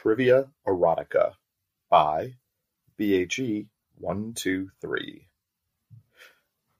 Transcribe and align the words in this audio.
Trivia 0.00 0.48
Erotica 0.64 1.34
by 1.90 2.36
BAG123 3.00 5.26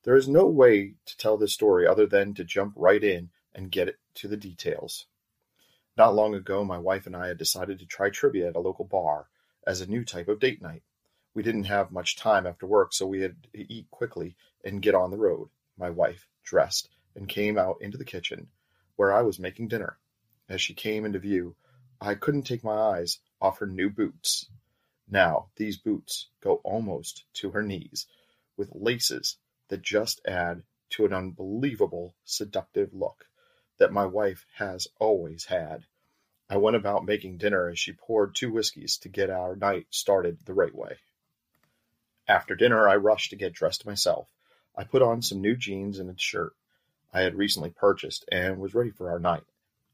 There 0.04 0.14
is 0.14 0.28
no 0.28 0.46
way 0.46 0.94
to 1.04 1.16
tell 1.16 1.36
this 1.36 1.52
story 1.52 1.84
other 1.84 2.06
than 2.06 2.32
to 2.34 2.44
jump 2.44 2.74
right 2.76 3.02
in 3.02 3.30
and 3.52 3.72
get 3.72 3.98
to 4.14 4.28
the 4.28 4.36
details. 4.36 5.06
Not 5.96 6.14
long 6.14 6.36
ago, 6.36 6.64
my 6.64 6.78
wife 6.78 7.06
and 7.06 7.16
I 7.16 7.26
had 7.26 7.38
decided 7.38 7.80
to 7.80 7.86
try 7.86 8.08
trivia 8.08 8.50
at 8.50 8.56
a 8.56 8.60
local 8.60 8.84
bar 8.84 9.26
as 9.66 9.80
a 9.80 9.90
new 9.90 10.04
type 10.04 10.28
of 10.28 10.38
date 10.38 10.62
night. 10.62 10.84
We 11.34 11.42
didn't 11.42 11.64
have 11.64 11.90
much 11.90 12.14
time 12.14 12.46
after 12.46 12.68
work, 12.68 12.92
so 12.92 13.04
we 13.04 13.22
had 13.22 13.34
to 13.52 13.72
eat 13.72 13.90
quickly 13.90 14.36
and 14.64 14.80
get 14.80 14.94
on 14.94 15.10
the 15.10 15.18
road. 15.18 15.48
My 15.76 15.90
wife 15.90 16.28
dressed 16.44 16.88
and 17.16 17.28
came 17.28 17.58
out 17.58 17.78
into 17.80 17.98
the 17.98 18.04
kitchen, 18.04 18.46
where 18.94 19.12
I 19.12 19.22
was 19.22 19.40
making 19.40 19.66
dinner. 19.66 19.98
As 20.48 20.60
she 20.60 20.72
came 20.72 21.04
into 21.04 21.18
view, 21.18 21.56
I 22.00 22.14
couldn't 22.14 22.44
take 22.44 22.62
my 22.62 22.76
eyes 22.76 23.18
off 23.40 23.58
her 23.58 23.66
new 23.66 23.90
boots. 23.90 24.48
Now, 25.08 25.48
these 25.56 25.78
boots 25.78 26.28
go 26.40 26.56
almost 26.62 27.24
to 27.34 27.50
her 27.50 27.62
knees, 27.62 28.06
with 28.56 28.70
laces 28.72 29.36
that 29.68 29.82
just 29.82 30.20
add 30.24 30.62
to 30.90 31.04
an 31.06 31.12
unbelievable 31.12 32.14
seductive 32.24 32.94
look 32.94 33.26
that 33.78 33.92
my 33.92 34.06
wife 34.06 34.46
has 34.54 34.86
always 35.00 35.46
had. 35.46 35.86
I 36.48 36.56
went 36.56 36.76
about 36.76 37.04
making 37.04 37.38
dinner 37.38 37.68
as 37.68 37.78
she 37.78 37.92
poured 37.92 38.34
two 38.34 38.52
whiskeys 38.52 38.96
to 38.98 39.08
get 39.08 39.28
our 39.28 39.56
night 39.56 39.86
started 39.90 40.38
the 40.44 40.54
right 40.54 40.74
way. 40.74 40.98
After 42.28 42.54
dinner, 42.54 42.88
I 42.88 42.96
rushed 42.96 43.30
to 43.30 43.36
get 43.36 43.52
dressed 43.52 43.86
myself. 43.86 44.28
I 44.76 44.84
put 44.84 45.02
on 45.02 45.22
some 45.22 45.40
new 45.40 45.56
jeans 45.56 45.98
and 45.98 46.10
a 46.10 46.18
shirt 46.18 46.54
I 47.12 47.22
had 47.22 47.34
recently 47.34 47.70
purchased 47.70 48.24
and 48.30 48.58
was 48.58 48.74
ready 48.74 48.90
for 48.90 49.10
our 49.10 49.18
night. 49.18 49.44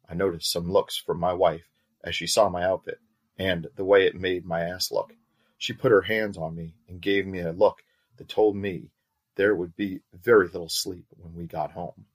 I 0.09 0.15
noticed 0.15 0.53
some 0.53 0.71
looks 0.71 0.97
from 0.99 1.19
my 1.19 1.33
wife 1.33 1.71
as 2.05 2.15
she 2.15 2.27
saw 2.27 2.49
my 2.49 2.63
outfit 2.63 3.01
and 3.39 3.67
the 3.77 3.85
way 3.85 4.07
it 4.07 4.15
made 4.15 4.45
my 4.45 4.61
ass 4.61 4.93
look. 4.93 5.13
She 5.59 5.73
put 5.73 5.91
her 5.91 6.03
hands 6.03 6.37
on 6.37 6.55
me 6.55 6.75
and 6.89 7.01
gave 7.01 7.27
me 7.27 7.41
a 7.41 7.53
look 7.53 7.83
that 8.17 8.29
told 8.29 8.55
me 8.55 8.91
there 9.35 9.55
would 9.55 9.75
be 9.75 10.01
very 10.13 10.47
little 10.47 10.69
sleep 10.69 11.07
when 11.17 11.35
we 11.35 11.47
got 11.47 11.73
home. 11.73 12.07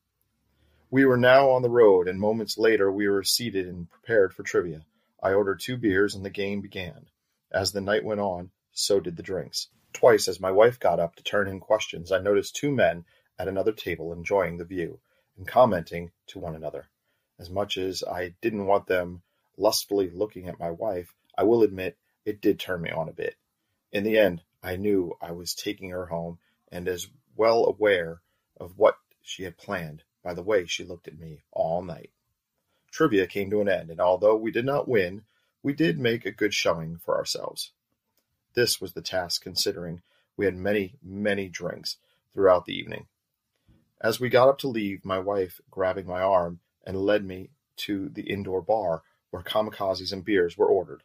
We 0.91 1.05
were 1.05 1.17
now 1.17 1.49
on 1.49 1.61
the 1.61 1.69
road, 1.69 2.07
and 2.07 2.19
moments 2.19 2.57
later 2.57 2.91
we 2.91 3.07
were 3.07 3.23
seated 3.23 3.67
and 3.67 3.89
prepared 3.89 4.33
for 4.33 4.43
trivia. 4.43 4.85
I 5.21 5.33
ordered 5.33 5.59
two 5.59 5.77
beers, 5.77 6.15
and 6.15 6.23
the 6.23 6.29
game 6.29 6.61
began. 6.61 7.07
As 7.51 7.71
the 7.71 7.81
night 7.81 8.05
went 8.05 8.21
on, 8.21 8.51
so 8.71 8.99
did 8.99 9.17
the 9.17 9.23
drinks. 9.23 9.67
Twice, 9.91 10.27
as 10.27 10.39
my 10.39 10.51
wife 10.51 10.79
got 10.79 10.99
up 10.99 11.15
to 11.15 11.23
turn 11.23 11.47
in 11.47 11.59
questions, 11.59 12.11
I 12.11 12.19
noticed 12.19 12.55
two 12.55 12.71
men 12.71 13.05
at 13.37 13.47
another 13.47 13.73
table 13.73 14.13
enjoying 14.13 14.57
the 14.57 14.65
view 14.65 14.99
and 15.37 15.47
commenting 15.47 16.11
to 16.27 16.39
one 16.39 16.55
another. 16.55 16.89
As 17.37 17.49
much 17.49 17.77
as 17.77 18.03
I 18.03 18.35
didn't 18.41 18.65
want 18.65 18.87
them 18.87 19.21
lustfully 19.59 20.09
looking 20.09 20.47
at 20.47 20.59
my 20.59 20.71
wife, 20.71 21.13
I 21.37 21.43
will 21.43 21.61
admit 21.61 21.97
it 22.25 22.41
did 22.41 22.59
turn 22.59 22.81
me 22.81 22.89
on 22.89 23.09
a 23.09 23.13
bit. 23.13 23.35
In 23.91 24.03
the 24.03 24.17
end, 24.17 24.41
I 24.63 24.75
knew 24.75 25.17
I 25.21 25.31
was 25.31 25.53
taking 25.53 25.89
her 25.91 26.07
home, 26.07 26.39
and 26.71 26.87
as 26.87 27.07
well 27.35 27.65
aware 27.65 28.21
of 28.59 28.77
what 28.77 28.95
she 29.21 29.43
had 29.43 29.57
planned 29.57 30.03
by 30.23 30.33
the 30.33 30.43
way 30.43 30.65
she 30.65 30.83
looked 30.83 31.07
at 31.07 31.19
me 31.19 31.41
all 31.51 31.81
night. 31.81 32.11
Trivia 32.91 33.27
came 33.27 33.49
to 33.51 33.61
an 33.61 33.69
end, 33.69 33.89
and 33.89 34.01
although 34.01 34.35
we 34.35 34.51
did 34.51 34.65
not 34.65 34.87
win, 34.87 35.23
we 35.61 35.73
did 35.73 35.99
make 35.99 36.25
a 36.25 36.31
good 36.31 36.53
showing 36.53 36.97
for 36.97 37.17
ourselves. 37.17 37.71
This 38.53 38.81
was 38.81 38.93
the 38.93 39.01
task 39.01 39.41
considering 39.41 40.01
we 40.35 40.45
had 40.45 40.55
many, 40.55 40.95
many 41.03 41.47
drinks 41.49 41.97
throughout 42.33 42.65
the 42.65 42.77
evening. 42.77 43.07
As 44.01 44.19
we 44.19 44.29
got 44.29 44.47
up 44.47 44.57
to 44.59 44.67
leave, 44.67 45.03
my 45.03 45.19
wife 45.19 45.59
grabbing 45.69 46.07
my 46.07 46.21
arm 46.21 46.59
and 46.85 46.97
led 46.97 47.25
me 47.25 47.49
to 47.77 48.09
the 48.09 48.23
indoor 48.23 48.61
bar 48.61 49.03
where 49.31 49.43
kamikazes 49.43 50.11
and 50.11 50.25
beers 50.25 50.57
were 50.57 50.67
ordered. 50.67 51.03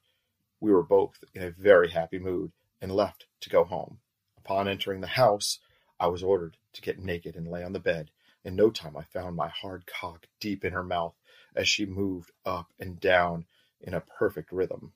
We 0.61 0.73
were 0.73 0.83
both 0.83 1.23
in 1.35 1.43
a 1.43 1.51
very 1.51 1.91
happy 1.91 2.19
mood 2.19 2.53
and 2.81 2.93
left 2.93 3.27
to 3.41 3.51
go 3.51 3.65
home. 3.65 3.99
Upon 4.39 4.69
entering 4.69 5.01
the 5.01 5.07
house, 5.09 5.59
I 5.99 6.09
was 6.09 6.23
ordered 6.23 6.57
to 6.73 6.83
get 6.83 6.99
naked 6.99 7.37
and 7.37 7.47
lay 7.49 7.63
on 7.63 7.73
the 7.73 7.81
bed. 7.81 8.11
In 8.45 8.57
no 8.57 8.71
time, 8.71 8.97
I 8.97 9.05
found 9.05 9.37
my 9.37 9.49
hard 9.49 9.87
cock 9.87 10.27
deep 10.41 10.65
in 10.65 10.73
her 10.73 10.85
mouth 10.85 11.15
as 11.57 11.69
she 11.69 11.87
moved 11.87 12.31
up 12.45 12.73
and 12.79 13.01
down 13.01 13.47
in 13.81 13.95
a 13.95 14.01
perfect 14.01 14.53
rhythm. 14.53 14.93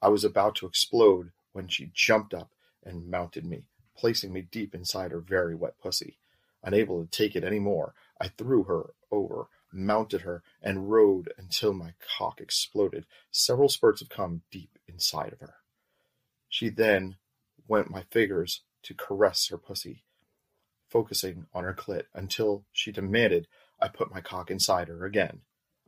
I 0.00 0.08
was 0.08 0.24
about 0.24 0.54
to 0.56 0.66
explode 0.66 1.32
when 1.52 1.68
she 1.68 1.90
jumped 1.94 2.34
up 2.34 2.50
and 2.84 3.10
mounted 3.10 3.44
me, 3.44 3.64
placing 3.96 4.32
me 4.32 4.42
deep 4.42 4.74
inside 4.74 5.10
her 5.10 5.20
very 5.20 5.54
wet 5.54 5.78
pussy. 5.78 6.18
Unable 6.62 7.02
to 7.02 7.10
take 7.10 7.34
it 7.34 7.44
any 7.44 7.58
more, 7.58 7.94
I 8.20 8.28
threw 8.28 8.64
her 8.64 8.90
over 9.10 9.48
mounted 9.72 10.22
her, 10.22 10.42
and 10.62 10.90
rode 10.90 11.32
until 11.38 11.72
my 11.72 11.94
cock 12.18 12.40
exploded, 12.40 13.06
several 13.30 13.68
spurts 13.68 14.00
of 14.00 14.08
cum 14.08 14.42
deep 14.50 14.78
inside 14.86 15.32
of 15.32 15.40
her. 15.40 15.56
She 16.48 16.68
then 16.68 17.16
went 17.68 17.90
my 17.90 18.02
fingers 18.10 18.62
to 18.82 18.94
caress 18.94 19.48
her 19.48 19.58
pussy, 19.58 20.04
focusing 20.88 21.46
on 21.52 21.64
her 21.64 21.74
clit 21.74 22.04
until 22.14 22.64
she 22.72 22.92
demanded 22.92 23.48
I 23.80 23.88
put 23.88 24.12
my 24.12 24.20
cock 24.20 24.50
inside 24.50 24.88
her 24.88 25.04
again. 25.04 25.42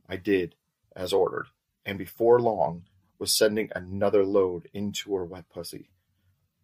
I 0.09 0.17
did 0.17 0.57
as 0.95 1.13
ordered, 1.13 1.47
and 1.87 1.97
before 1.97 2.41
long 2.41 2.85
was 3.19 3.35
sending 3.35 3.71
another 3.75 4.25
load 4.25 4.69
into 4.73 5.15
her 5.15 5.25
wet 5.25 5.49
pussy. 5.49 5.91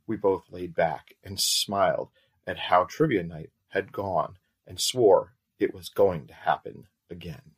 We 0.06 0.16
both 0.16 0.44
laid 0.50 0.74
back 0.74 1.14
and 1.24 1.40
smiled 1.40 2.10
at 2.46 2.58
how 2.58 2.84
trivia 2.84 3.22
night 3.22 3.50
had 3.68 3.92
gone 3.92 4.36
and 4.66 4.80
swore 4.80 5.34
it 5.58 5.72
was 5.72 5.88
going 5.88 6.26
to 6.26 6.34
happen 6.34 6.88
again. 7.10 7.53